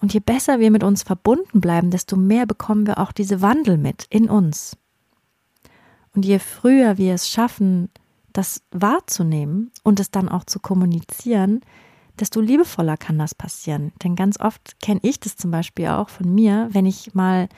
Und 0.00 0.14
je 0.14 0.20
besser 0.20 0.60
wir 0.60 0.70
mit 0.70 0.84
uns 0.84 1.02
verbunden 1.02 1.60
bleiben, 1.60 1.90
desto 1.90 2.16
mehr 2.16 2.46
bekommen 2.46 2.86
wir 2.86 2.98
auch 2.98 3.10
diese 3.10 3.42
Wandel 3.42 3.76
mit 3.76 4.06
in 4.08 4.30
uns. 4.30 4.76
Und 6.16 6.24
je 6.24 6.38
früher 6.38 6.96
wir 6.96 7.14
es 7.14 7.28
schaffen, 7.28 7.90
das 8.32 8.62
wahrzunehmen 8.70 9.70
und 9.82 10.00
es 10.00 10.10
dann 10.10 10.30
auch 10.30 10.44
zu 10.44 10.58
kommunizieren, 10.58 11.60
desto 12.18 12.40
liebevoller 12.40 12.96
kann 12.96 13.18
das 13.18 13.34
passieren. 13.34 13.92
Denn 14.02 14.16
ganz 14.16 14.40
oft 14.40 14.80
kenne 14.80 15.00
ich 15.02 15.20
das 15.20 15.36
zum 15.36 15.50
Beispiel 15.50 15.88
auch 15.88 16.08
von 16.08 16.34
mir, 16.34 16.68
wenn 16.72 16.86
ich 16.86 17.14
mal 17.14 17.50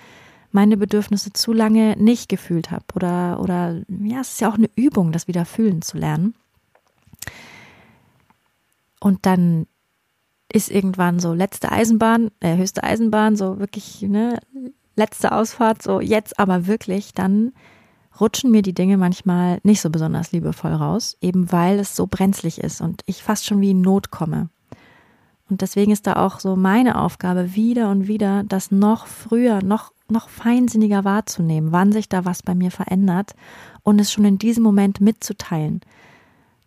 meine 0.50 0.76
Bedürfnisse 0.76 1.32
zu 1.32 1.52
lange 1.52 1.96
nicht 1.98 2.28
gefühlt 2.28 2.72
habe 2.72 2.84
oder 2.94 3.38
oder 3.40 3.80
ja, 4.02 4.20
es 4.20 4.32
ist 4.32 4.40
ja 4.40 4.50
auch 4.50 4.56
eine 4.56 4.70
Übung, 4.74 5.12
das 5.12 5.28
wieder 5.28 5.44
fühlen 5.44 5.80
zu 5.80 5.96
lernen. 5.96 6.34
Und 8.98 9.24
dann 9.24 9.68
ist 10.52 10.70
irgendwann 10.70 11.20
so 11.20 11.32
letzte 11.32 11.70
Eisenbahn, 11.70 12.32
äh, 12.40 12.56
höchste 12.56 12.82
Eisenbahn, 12.82 13.36
so 13.36 13.60
wirklich, 13.60 14.02
ne, 14.02 14.40
letzte 14.96 15.30
Ausfahrt, 15.30 15.82
so 15.82 16.00
jetzt 16.00 16.40
aber 16.40 16.66
wirklich, 16.66 17.12
dann 17.14 17.52
rutschen 18.20 18.50
mir 18.50 18.62
die 18.62 18.74
Dinge 18.74 18.96
manchmal 18.96 19.60
nicht 19.62 19.80
so 19.80 19.90
besonders 19.90 20.32
liebevoll 20.32 20.72
raus, 20.72 21.16
eben 21.20 21.50
weil 21.52 21.78
es 21.78 21.94
so 21.96 22.06
brenzlig 22.06 22.58
ist 22.58 22.80
und 22.80 23.02
ich 23.06 23.22
fast 23.22 23.46
schon 23.46 23.60
wie 23.60 23.70
in 23.70 23.80
Not 23.80 24.10
komme. 24.10 24.48
Und 25.50 25.62
deswegen 25.62 25.92
ist 25.92 26.06
da 26.06 26.16
auch 26.16 26.40
so 26.40 26.56
meine 26.56 27.00
Aufgabe, 27.00 27.54
wieder 27.54 27.90
und 27.90 28.06
wieder 28.06 28.44
das 28.44 28.70
noch 28.70 29.06
früher, 29.06 29.62
noch, 29.62 29.92
noch 30.10 30.28
feinsinniger 30.28 31.04
wahrzunehmen, 31.04 31.72
wann 31.72 31.92
sich 31.92 32.08
da 32.08 32.24
was 32.24 32.42
bei 32.42 32.54
mir 32.54 32.70
verändert 32.70 33.34
und 33.82 33.98
es 33.98 34.12
schon 34.12 34.26
in 34.26 34.38
diesem 34.38 34.62
Moment 34.62 35.00
mitzuteilen. 35.00 35.80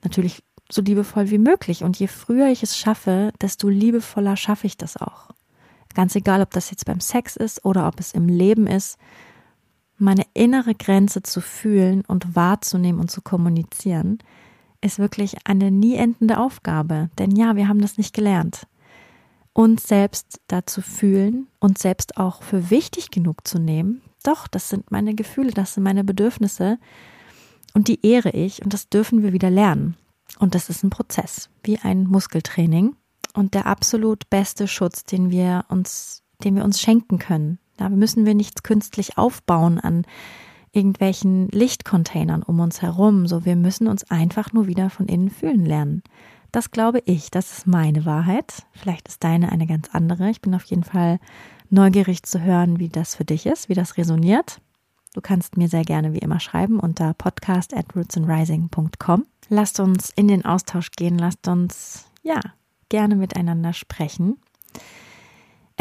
Natürlich 0.03 0.43
so 0.71 0.81
liebevoll 0.81 1.29
wie 1.29 1.37
möglich. 1.37 1.83
Und 1.83 1.97
je 1.99 2.07
früher 2.07 2.47
ich 2.47 2.63
es 2.63 2.77
schaffe, 2.77 3.31
desto 3.41 3.69
liebevoller 3.69 4.35
schaffe 4.35 4.67
ich 4.67 4.77
das 4.77 4.97
auch. 4.97 5.29
Ganz 5.93 6.15
egal, 6.15 6.41
ob 6.41 6.51
das 6.51 6.71
jetzt 6.71 6.85
beim 6.85 7.01
Sex 7.01 7.35
ist 7.35 7.65
oder 7.65 7.87
ob 7.87 7.99
es 7.99 8.13
im 8.13 8.27
Leben 8.27 8.65
ist, 8.65 8.97
meine 10.01 10.25
innere 10.33 10.75
Grenze 10.75 11.23
zu 11.23 11.41
fühlen 11.41 12.03
und 12.07 12.35
wahrzunehmen 12.35 12.99
und 12.99 13.11
zu 13.11 13.21
kommunizieren, 13.21 14.19
ist 14.81 14.99
wirklich 14.99 15.47
eine 15.47 15.71
nie 15.71 15.95
endende 15.95 16.39
Aufgabe. 16.39 17.09
Denn 17.19 17.31
ja, 17.31 17.55
wir 17.55 17.67
haben 17.67 17.81
das 17.81 17.97
nicht 17.97 18.13
gelernt. 18.13 18.67
Uns 19.53 19.83
selbst 19.83 20.41
dazu 20.47 20.81
fühlen, 20.81 21.47
und 21.61 21.77
selbst 21.77 22.17
auch 22.17 22.41
für 22.43 22.69
wichtig 22.69 23.11
genug 23.11 23.47
zu 23.47 23.57
nehmen. 23.57 24.01
Doch, 24.23 24.47
das 24.47 24.67
sind 24.67 24.91
meine 24.91 25.15
Gefühle, 25.15 25.51
das 25.51 25.75
sind 25.75 25.83
meine 25.83 26.03
Bedürfnisse 26.03 26.77
und 27.73 27.87
die 27.87 28.05
ehre 28.05 28.31
ich 28.31 28.61
und 28.61 28.73
das 28.73 28.89
dürfen 28.89 29.23
wir 29.23 29.31
wieder 29.31 29.49
lernen. 29.49 29.95
Und 30.39 30.55
das 30.55 30.69
ist 30.69 30.83
ein 30.83 30.89
Prozess, 30.89 31.49
wie 31.63 31.77
ein 31.79 32.05
Muskeltraining 32.05 32.95
und 33.33 33.53
der 33.53 33.67
absolut 33.67 34.29
beste 34.29 34.67
Schutz, 34.67 35.05
den 35.05 35.29
wir 35.29 35.65
uns, 35.69 36.23
den 36.43 36.55
wir 36.55 36.65
uns 36.65 36.81
schenken 36.81 37.19
können. 37.19 37.59
Da 37.81 37.89
müssen 37.89 38.27
wir 38.27 38.35
nichts 38.35 38.61
künstlich 38.61 39.17
aufbauen 39.17 39.79
an 39.79 40.05
irgendwelchen 40.71 41.47
Lichtcontainern 41.47 42.43
um 42.43 42.59
uns 42.59 42.83
herum. 42.83 43.25
So, 43.25 43.43
wir 43.43 43.55
müssen 43.55 43.87
uns 43.87 44.03
einfach 44.11 44.53
nur 44.53 44.67
wieder 44.67 44.91
von 44.91 45.07
innen 45.07 45.31
fühlen 45.31 45.65
lernen. 45.65 46.03
Das 46.51 46.69
glaube 46.69 47.01
ich, 47.05 47.31
das 47.31 47.57
ist 47.57 47.65
meine 47.65 48.05
Wahrheit. 48.05 48.67
Vielleicht 48.71 49.07
ist 49.07 49.23
deine 49.23 49.51
eine 49.51 49.65
ganz 49.65 49.89
andere. 49.93 50.29
Ich 50.29 50.41
bin 50.41 50.53
auf 50.53 50.65
jeden 50.65 50.83
Fall 50.83 51.19
neugierig 51.71 52.21
zu 52.21 52.43
hören, 52.43 52.77
wie 52.77 52.89
das 52.89 53.15
für 53.15 53.25
dich 53.25 53.47
ist, 53.47 53.67
wie 53.67 53.73
das 53.73 53.97
resoniert. 53.97 54.61
Du 55.15 55.21
kannst 55.21 55.57
mir 55.57 55.67
sehr 55.67 55.83
gerne 55.83 56.13
wie 56.13 56.19
immer 56.19 56.39
schreiben 56.39 56.79
unter 56.79 57.15
podcast 57.15 57.73
at 57.75 57.95
rootsandrising.com. 57.95 59.25
Lasst 59.49 59.79
uns 59.79 60.11
in 60.15 60.27
den 60.27 60.45
Austausch 60.45 60.91
gehen, 60.91 61.17
lasst 61.17 61.47
uns, 61.47 62.05
ja, 62.21 62.41
gerne 62.89 63.15
miteinander 63.15 63.73
sprechen. 63.73 64.37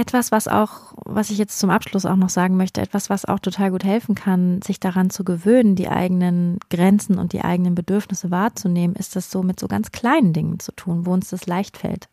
Etwas, 0.00 0.32
was 0.32 0.48
auch, 0.48 0.94
was 1.04 1.28
ich 1.28 1.36
jetzt 1.36 1.58
zum 1.58 1.68
Abschluss 1.68 2.06
auch 2.06 2.16
noch 2.16 2.30
sagen 2.30 2.56
möchte, 2.56 2.80
etwas, 2.80 3.10
was 3.10 3.26
auch 3.26 3.38
total 3.38 3.70
gut 3.70 3.84
helfen 3.84 4.14
kann, 4.14 4.62
sich 4.62 4.80
daran 4.80 5.10
zu 5.10 5.24
gewöhnen, 5.24 5.76
die 5.76 5.90
eigenen 5.90 6.58
Grenzen 6.70 7.18
und 7.18 7.34
die 7.34 7.42
eigenen 7.42 7.74
Bedürfnisse 7.74 8.30
wahrzunehmen, 8.30 8.96
ist 8.96 9.14
das 9.14 9.30
so 9.30 9.42
mit 9.42 9.60
so 9.60 9.68
ganz 9.68 9.92
kleinen 9.92 10.32
Dingen 10.32 10.58
zu 10.58 10.72
tun, 10.72 11.04
wo 11.04 11.12
uns 11.12 11.28
das 11.28 11.46
leicht 11.46 11.76
fällt. 11.76 12.08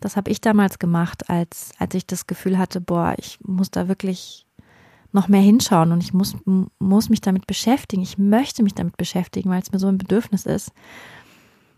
Das 0.00 0.16
habe 0.16 0.28
ich 0.28 0.40
damals 0.40 0.80
gemacht, 0.80 1.30
als, 1.30 1.70
als 1.78 1.94
ich 1.94 2.04
das 2.04 2.26
Gefühl 2.26 2.58
hatte, 2.58 2.80
boah, 2.80 3.14
ich 3.16 3.38
muss 3.44 3.70
da 3.70 3.86
wirklich 3.86 4.44
noch 5.12 5.28
mehr 5.28 5.40
hinschauen 5.40 5.92
und 5.92 6.02
ich 6.02 6.12
muss, 6.12 6.34
muss 6.80 7.10
mich 7.10 7.20
damit 7.20 7.46
beschäftigen. 7.46 8.02
Ich 8.02 8.18
möchte 8.18 8.64
mich 8.64 8.74
damit 8.74 8.96
beschäftigen, 8.96 9.50
weil 9.50 9.62
es 9.62 9.70
mir 9.70 9.78
so 9.78 9.86
ein 9.86 9.98
Bedürfnis 9.98 10.46
ist. 10.46 10.72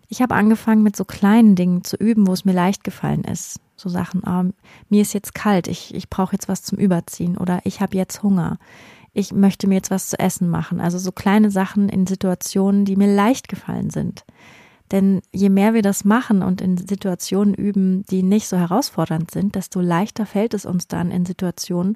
Ich 0.09 0.23
habe 0.23 0.35
angefangen 0.35 0.83
mit 0.83 0.97
so 0.97 1.05
kleinen 1.05 1.57
Dingen 1.57 1.85
zu 1.85 1.97
üben, 1.97 2.27
wo 2.27 2.33
es 2.33 2.45
mir 2.45 2.53
leicht 2.53 2.85
gefallen 2.85 3.25
ist. 3.25 3.61
So 3.77 3.89
Sachen, 3.89 4.23
oh, 4.27 4.53
mir 4.89 5.03
ist 5.03 5.13
jetzt 5.13 5.35
kalt, 5.35 5.69
ich, 5.69 5.95
ich 5.95 6.09
brauche 6.09 6.33
jetzt 6.33 6.49
was 6.49 6.63
zum 6.63 6.79
Überziehen 6.79 7.37
oder 7.37 7.61
ich 7.65 7.81
habe 7.81 7.97
jetzt 7.97 8.23
Hunger. 8.23 8.59
Ich 9.13 9.33
möchte 9.33 9.67
mir 9.67 9.75
jetzt 9.75 9.91
was 9.91 10.09
zu 10.09 10.19
essen 10.19 10.49
machen. 10.49 10.81
Also 10.81 10.99
so 10.99 11.13
kleine 11.13 11.51
Sachen 11.51 11.89
in 11.89 12.07
Situationen, 12.07 12.85
die 12.85 12.97
mir 12.97 13.15
leicht 13.15 13.49
gefallen 13.49 13.91
sind. 13.91 14.25
Denn 14.93 15.21
je 15.33 15.49
mehr 15.49 15.75
wir 15.75 15.83
das 15.83 16.05
machen 16.05 16.43
und 16.43 16.61
in 16.61 16.77
Situationen 16.77 17.55
üben, 17.55 18.05
die 18.11 18.23
nicht 18.23 18.47
so 18.47 18.57
herausfordernd 18.57 19.31
sind, 19.31 19.57
desto 19.57 19.81
leichter 19.81 20.27
fällt 20.27 20.55
es 20.55 20.65
uns 20.65 20.87
dann 20.87 21.11
in 21.11 21.27
Situationen, 21.27 21.95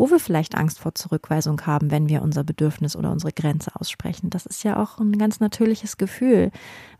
wo 0.00 0.10
wir 0.10 0.18
vielleicht 0.18 0.54
Angst 0.54 0.78
vor 0.78 0.94
Zurückweisung 0.94 1.60
haben, 1.66 1.90
wenn 1.90 2.08
wir 2.08 2.22
unser 2.22 2.42
Bedürfnis 2.42 2.96
oder 2.96 3.12
unsere 3.12 3.34
Grenze 3.34 3.70
aussprechen. 3.78 4.30
Das 4.30 4.46
ist 4.46 4.64
ja 4.64 4.82
auch 4.82 4.98
ein 4.98 5.18
ganz 5.18 5.40
natürliches 5.40 5.98
Gefühl, 5.98 6.52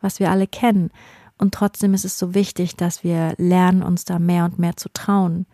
was 0.02 0.20
wir 0.20 0.30
alle 0.30 0.46
kennen. 0.46 0.90
Und 1.38 1.54
trotzdem 1.54 1.94
ist 1.94 2.04
es 2.04 2.18
so 2.18 2.34
wichtig, 2.34 2.76
dass 2.76 3.02
wir 3.02 3.32
lernen, 3.38 3.82
uns 3.82 4.04
da 4.04 4.18
mehr 4.18 4.44
und 4.44 4.58
mehr 4.58 4.76
zu 4.76 4.90
trauen. 4.92 5.46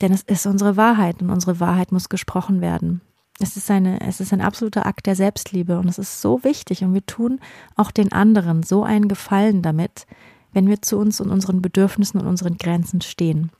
Denn 0.00 0.12
es 0.12 0.22
ist 0.22 0.44
unsere 0.44 0.76
Wahrheit 0.76 1.22
und 1.22 1.30
unsere 1.30 1.60
Wahrheit 1.60 1.92
muss 1.92 2.08
gesprochen 2.08 2.60
werden. 2.60 3.00
Es 3.38 3.56
ist 3.56 3.70
eine, 3.70 4.00
es 4.00 4.18
ist 4.18 4.32
ein 4.32 4.40
absoluter 4.40 4.84
Akt 4.84 5.06
der 5.06 5.14
Selbstliebe 5.14 5.78
und 5.78 5.86
es 5.86 5.98
ist 6.00 6.20
so 6.20 6.42
wichtig 6.42 6.82
und 6.82 6.94
wir 6.94 7.06
tun 7.06 7.38
auch 7.76 7.92
den 7.92 8.10
anderen 8.10 8.64
so 8.64 8.82
einen 8.82 9.06
Gefallen 9.06 9.62
damit, 9.62 10.08
wenn 10.52 10.66
wir 10.66 10.82
zu 10.82 10.98
uns 10.98 11.20
und 11.20 11.30
unseren 11.30 11.62
Bedürfnissen 11.62 12.20
und 12.20 12.26
unseren 12.26 12.58
Grenzen 12.58 13.02
stehen. 13.02 13.52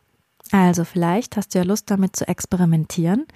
Also 0.53 0.85
vielleicht 0.85 1.37
hast 1.39 1.55
du 1.55 1.59
ja 1.59 1.65
Lust 1.65 1.91
damit 1.91 2.15
zu 2.15 2.29
experimentieren 2.29 3.27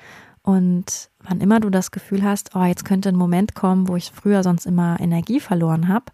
und 0.43 1.11
wann 1.23 1.41
immer 1.41 1.61
du 1.61 1.71
das 1.71 1.91
Gefühl 1.91 2.23
hast, 2.23 2.55
oh, 2.55 2.63
jetzt 2.63 2.85
könnte 2.85 3.09
ein 3.09 3.17
Moment 3.17 3.55
kommen, 3.55 3.89
wo 3.89 3.97
ich 3.97 4.13
früher 4.13 4.43
sonst 4.43 4.67
immer 4.67 5.01
Energie 5.01 5.41
verloren 5.41 5.89
habe, 5.89 6.13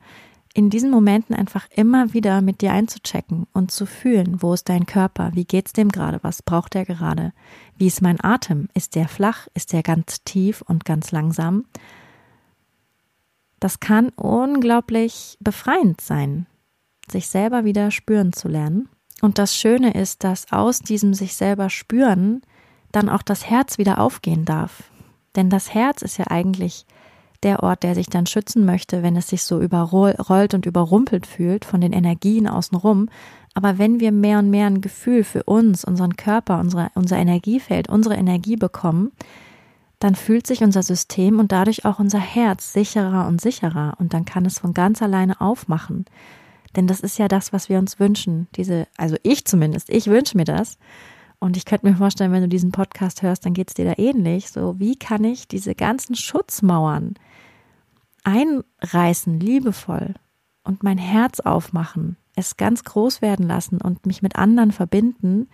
in 0.54 0.71
diesen 0.71 0.90
Momenten 0.92 1.35
einfach 1.35 1.66
immer 1.75 2.14
wieder 2.14 2.40
mit 2.40 2.61
dir 2.61 2.73
einzuchecken 2.73 3.49
und 3.52 3.73
zu 3.73 3.85
fühlen, 3.85 4.42
wo 4.42 4.54
ist 4.54 4.68
dein 4.68 4.87
Körper, 4.87 5.32
wie 5.35 5.44
geht's 5.44 5.73
dem 5.73 5.88
gerade, 5.88 6.21
was 6.23 6.42
braucht 6.42 6.76
er 6.76 6.85
gerade, 6.85 7.32
wie 7.76 7.88
ist 7.88 8.00
mein 8.00 8.23
Atem, 8.23 8.68
ist 8.73 8.94
der 8.94 9.09
flach, 9.09 9.49
ist 9.54 9.73
der 9.73 9.82
ganz 9.82 10.23
tief 10.23 10.62
und 10.62 10.85
ganz 10.85 11.11
langsam. 11.11 11.64
Das 13.59 13.80
kann 13.80 14.11
unglaublich 14.11 15.37
befreiend 15.40 16.00
sein, 16.00 16.47
sich 17.11 17.26
selber 17.26 17.64
wieder 17.64 17.90
spüren 17.90 18.32
zu 18.32 18.47
lernen 18.47 18.88
und 19.23 19.38
das 19.38 19.57
Schöne 19.57 19.95
ist, 19.95 20.25
dass 20.25 20.52
aus 20.52 20.81
diesem 20.81 21.14
sich 21.14 21.35
selber 21.35 21.71
spüren 21.71 22.43
dann 22.91 23.09
auch 23.09 23.23
das 23.23 23.49
Herz 23.49 23.79
wieder 23.79 23.99
aufgehen 23.99 24.45
darf. 24.45 24.83
Denn 25.37 25.49
das 25.49 25.73
Herz 25.73 26.02
ist 26.02 26.19
ja 26.19 26.26
eigentlich 26.29 26.85
der 27.43 27.62
Ort, 27.62 27.83
der 27.85 27.95
sich 27.95 28.07
dann 28.07 28.26
schützen 28.26 28.64
möchte, 28.64 29.02
wenn 29.02 29.17
es 29.17 29.29
sich 29.29 29.45
so 29.45 29.61
überrollt 29.61 30.55
und 30.55 30.67
überrumpelt 30.67 31.26
fühlt 31.26 31.64
von 31.64 31.81
den 31.81 31.93
Energien 31.93 32.47
außenrum. 32.47 33.09
Aber 33.55 33.79
wenn 33.79 34.00
wir 34.00 34.12
mehr 34.12 34.38
und 34.38 34.50
mehr 34.50 34.67
ein 34.67 34.81
Gefühl 34.81 35.25
für 35.25 35.45
uns, 35.45 35.85
unseren 35.85 36.17
Körper, 36.17 36.61
unsere, 36.61 36.91
unser 36.95 37.17
Energiefeld, 37.17 37.88
unsere 37.88 38.17
Energie 38.17 38.57
bekommen, 38.57 39.12
dann 39.99 40.14
fühlt 40.17 40.47
sich 40.47 40.62
unser 40.62 40.83
System 40.83 41.38
und 41.38 41.52
dadurch 41.52 41.85
auch 41.85 42.00
unser 42.00 42.19
Herz 42.19 42.73
sicherer 42.73 43.29
und 43.29 43.41
sicherer 43.41 43.95
und 43.99 44.14
dann 44.14 44.25
kann 44.25 44.45
es 44.47 44.59
von 44.59 44.75
ganz 44.75 45.00
alleine 45.00 45.41
aufmachen. 45.41 46.07
Denn 46.76 46.87
das 46.87 47.00
ist 47.00 47.19
ja 47.19 47.29
das, 47.29 47.52
was 47.52 47.69
wir 47.69 47.79
uns 47.79 48.00
wünschen. 48.00 48.49
Diese, 48.57 48.87
also 48.97 49.17
ich 49.23 49.45
zumindest, 49.45 49.91
ich 49.91 50.07
wünsche 50.07 50.37
mir 50.37 50.45
das. 50.45 50.79
Und 51.38 51.57
ich 51.57 51.64
könnte 51.64 51.87
mir 51.87 51.97
vorstellen, 51.97 52.33
wenn 52.33 52.43
du 52.43 52.49
diesen 52.49 52.71
Podcast 52.71 53.23
hörst, 53.23 53.45
dann 53.45 53.52
geht 53.52 53.69
es 53.69 53.75
dir 53.75 53.85
da 53.85 53.95
ähnlich. 53.97 54.50
So, 54.50 54.79
wie 54.79 54.97
kann 54.97 55.25
ich 55.25 55.49
diese 55.49 55.75
ganzen 55.75 56.14
Schutzmauern 56.14 57.14
einreißen, 58.25 59.41
liebevoll 59.41 60.14
und 60.64 60.83
mein 60.83 60.99
Herz 60.99 61.41
aufmachen, 61.41 62.17
es 62.37 62.57
ganz 62.57 62.85
groß 62.85 63.23
werden 63.23 63.47
lassen 63.47 63.81
und 63.81 64.07
mich 64.07 64.23
mit 64.23 64.37
anderen 64.37 64.73
verbinden 64.73 65.49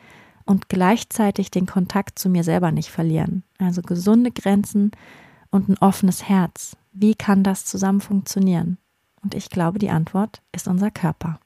und 0.45 0.69
gleichzeitig 0.69 1.51
den 1.51 1.67
Kontakt 1.67 2.19
zu 2.19 2.29
mir 2.29 2.45
selber 2.45 2.73
nicht 2.73 2.91
verlieren. 2.91 3.43
Also 3.59 3.83
gesunde 3.83 4.31
Grenzen 4.31 4.93
und 5.51 5.69
ein 5.69 5.79
offenes 5.79 6.29
Herz. 6.29 6.77
Wie 6.93 7.15
kann 7.15 7.43
das 7.43 7.65
zusammen 7.65 8.01
funktionieren? 8.01 8.79
Und 9.23 9.35
ich 9.35 9.51
glaube, 9.51 9.79
die 9.79 9.91
Antwort 9.91 10.43
ist 10.53 10.69
unser 10.69 10.91
Körper. 10.91 11.39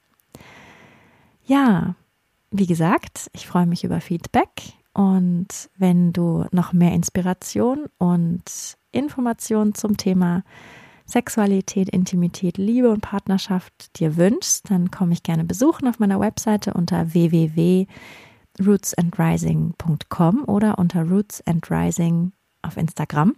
Ja, 1.45 1.95
wie 2.51 2.67
gesagt, 2.67 3.29
ich 3.33 3.47
freue 3.47 3.65
mich 3.65 3.83
über 3.83 3.99
Feedback 3.99 4.73
und 4.93 5.47
wenn 5.77 6.13
du 6.13 6.45
noch 6.51 6.71
mehr 6.71 6.93
Inspiration 6.93 7.85
und 7.97 8.43
Informationen 8.91 9.73
zum 9.73 9.97
Thema 9.97 10.43
Sexualität, 11.05 11.89
Intimität, 11.89 12.57
Liebe 12.57 12.89
und 12.89 13.01
Partnerschaft 13.01 13.99
dir 13.99 14.15
wünschst, 14.15 14.69
dann 14.69 14.91
komme 14.91 15.13
ich 15.13 15.23
gerne 15.23 15.43
besuchen 15.43 15.87
auf 15.87 15.99
meiner 15.99 16.19
Webseite 16.19 16.73
unter 16.73 17.13
www 17.13 17.87
rootsandrising.com 18.59 20.43
oder 20.45 20.77
unter 20.77 21.03
rootsandrising 21.03 22.33
auf 22.61 22.77
Instagram. 22.77 23.35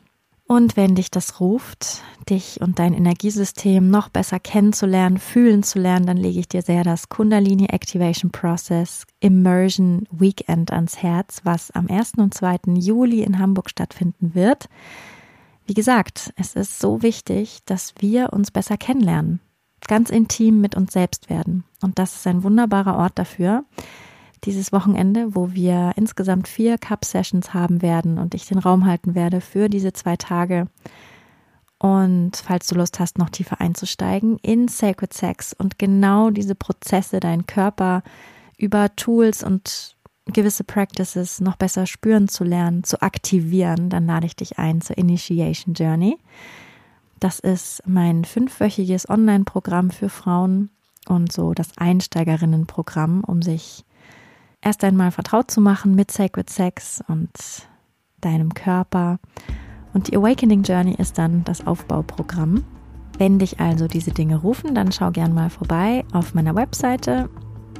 Und 0.47 0.77
wenn 0.77 0.93
dich 0.93 1.09
das 1.09 1.39
ruft, 1.39 2.03
dich 2.29 2.61
und 2.61 2.77
dein 2.77 2.93
Energiesystem 2.93 3.89
noch 3.89 4.09
besser 4.09 4.39
kennenzulernen, 4.39 5.17
fühlen 5.17 5.63
zu 5.63 5.79
lernen, 5.79 6.05
dann 6.05 6.17
lege 6.17 6.39
ich 6.39 6.47
dir 6.47 6.61
sehr 6.61 6.83
das 6.83 7.09
Kundalini 7.09 7.65
Activation 7.65 8.29
Process 8.29 9.07
Immersion 9.19 10.07
Weekend 10.11 10.71
ans 10.71 11.01
Herz, 11.01 11.41
was 11.43 11.71
am 11.71 11.87
1. 11.87 12.13
und 12.17 12.35
2. 12.35 12.59
Juli 12.75 13.23
in 13.23 13.39
Hamburg 13.39 13.71
stattfinden 13.71 14.35
wird. 14.35 14.69
Wie 15.65 15.73
gesagt, 15.73 16.31
es 16.35 16.53
ist 16.53 16.79
so 16.79 17.01
wichtig, 17.01 17.61
dass 17.65 17.95
wir 17.97 18.31
uns 18.31 18.51
besser 18.51 18.77
kennenlernen, 18.77 19.39
ganz 19.87 20.11
intim 20.11 20.61
mit 20.61 20.75
uns 20.75 20.93
selbst 20.93 21.27
werden. 21.27 21.63
Und 21.81 21.97
das 21.97 22.17
ist 22.17 22.27
ein 22.27 22.43
wunderbarer 22.43 22.97
Ort 22.97 23.17
dafür 23.17 23.65
dieses 24.43 24.71
Wochenende, 24.71 25.35
wo 25.35 25.53
wir 25.53 25.93
insgesamt 25.95 26.47
vier 26.47 26.77
Cup-Sessions 26.77 27.53
haben 27.53 27.81
werden 27.81 28.17
und 28.17 28.33
ich 28.35 28.47
den 28.47 28.59
Raum 28.59 28.85
halten 28.85 29.15
werde 29.15 29.41
für 29.41 29.69
diese 29.69 29.93
zwei 29.93 30.15
Tage. 30.17 30.67
Und 31.77 32.37
falls 32.37 32.67
du 32.67 32.75
Lust 32.75 32.99
hast, 32.99 33.17
noch 33.17 33.29
tiefer 33.29 33.61
einzusteigen 33.61 34.37
in 34.41 34.67
Sacred 34.67 35.13
Sex 35.13 35.53
und 35.53 35.77
genau 35.77 36.29
diese 36.29 36.55
Prozesse, 36.55 37.19
deinen 37.19 37.45
Körper 37.45 38.03
über 38.57 38.95
Tools 38.95 39.43
und 39.43 39.95
gewisse 40.25 40.63
Practices 40.63 41.41
noch 41.41 41.55
besser 41.55 41.85
spüren 41.85 42.27
zu 42.27 42.43
lernen, 42.43 42.83
zu 42.83 43.01
aktivieren, 43.01 43.89
dann 43.89 44.07
lade 44.07 44.25
ich 44.25 44.35
dich 44.35 44.57
ein 44.57 44.81
zur 44.81 44.97
Initiation 44.97 45.73
Journey. 45.75 46.17
Das 47.19 47.39
ist 47.39 47.83
mein 47.85 48.25
fünfwöchiges 48.25 49.09
Online-Programm 49.09 49.91
für 49.91 50.09
Frauen 50.09 50.69
und 51.07 51.31
so 51.31 51.53
das 51.53 51.77
Einsteigerinnenprogramm, 51.77 53.23
um 53.23 53.41
sich 53.41 53.84
erst 54.65 54.83
einmal 54.83 55.11
vertraut 55.11 55.49
zu 55.49 55.61
machen 55.61 55.95
mit 55.95 56.11
Sacred 56.11 56.49
Sex 56.49 57.01
und 57.07 57.31
deinem 58.19 58.53
Körper. 58.53 59.19
Und 59.93 60.09
die 60.09 60.17
Awakening 60.17 60.63
Journey 60.63 60.95
ist 60.95 61.17
dann 61.17 61.45
das 61.45 61.65
Aufbauprogramm. 61.65 62.65
Wenn 63.17 63.39
dich 63.39 63.61
also 63.61 63.87
diese 63.87 64.11
Dinge 64.11 64.37
rufen, 64.37 64.75
dann 64.75 64.91
schau 64.91 65.11
gern 65.11 65.33
mal 65.33 65.49
vorbei 65.49 66.03
auf 66.11 66.33
meiner 66.33 66.55
Webseite. 66.55 67.29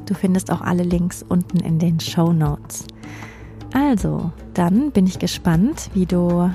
Du 0.06 0.14
findest 0.14 0.52
auch 0.52 0.62
alle 0.62 0.84
Links 0.84 1.26
unten 1.28 1.58
in 1.58 1.80
den 1.80 2.00
Show 2.00 2.32
Notes. 2.32 2.86
Also, 3.74 4.32
dann 4.54 4.92
bin 4.92 5.08
ich 5.08 5.20
gespannt, 5.20 5.90
wie 5.94 6.06
du 6.06 6.50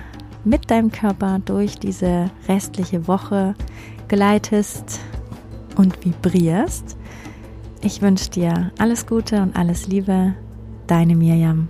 mit 0.44 0.70
deinem 0.70 0.90
Körper 0.90 1.40
durch 1.44 1.78
diese 1.78 2.30
restliche 2.48 3.06
Woche 3.06 3.54
gleitest 4.08 5.00
und 5.76 6.02
vibrierst. 6.02 6.96
Ich 7.82 8.02
wünsche 8.02 8.28
dir 8.30 8.72
alles 8.78 9.06
Gute 9.06 9.40
und 9.40 9.56
alles 9.56 9.86
Liebe, 9.86 10.34
deine 10.86 11.16
Mirjam. 11.16 11.68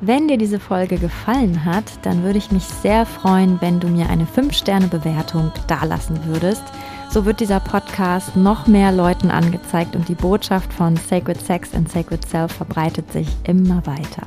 Wenn 0.00 0.28
dir 0.28 0.38
diese 0.38 0.60
Folge 0.60 0.98
gefallen 0.98 1.64
hat, 1.64 1.84
dann 2.02 2.22
würde 2.22 2.38
ich 2.38 2.52
mich 2.52 2.62
sehr 2.62 3.04
freuen, 3.04 3.60
wenn 3.60 3.80
du 3.80 3.88
mir 3.88 4.08
eine 4.08 4.24
5-Sterne-Bewertung 4.24 5.50
dalassen 5.66 6.24
würdest. 6.26 6.62
So 7.10 7.24
wird 7.24 7.40
dieser 7.40 7.58
Podcast 7.58 8.36
noch 8.36 8.68
mehr 8.68 8.92
Leuten 8.92 9.32
angezeigt 9.32 9.96
und 9.96 10.08
die 10.08 10.14
Botschaft 10.14 10.72
von 10.72 10.96
Sacred 10.96 11.40
Sex 11.40 11.74
and 11.74 11.90
Sacred 11.90 12.24
Self 12.28 12.52
verbreitet 12.52 13.10
sich 13.10 13.26
immer 13.44 13.84
weiter. 13.86 14.26